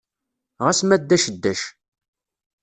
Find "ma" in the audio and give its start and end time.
0.83-0.97